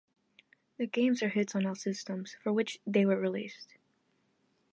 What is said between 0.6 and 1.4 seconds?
The games were